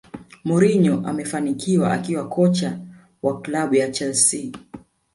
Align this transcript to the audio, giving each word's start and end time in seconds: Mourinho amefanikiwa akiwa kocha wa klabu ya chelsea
Mourinho 0.43 1.01
amefanikiwa 1.05 1.91
akiwa 1.91 2.27
kocha 2.29 2.79
wa 3.23 3.41
klabu 3.41 3.75
ya 3.75 3.91
chelsea 3.91 4.51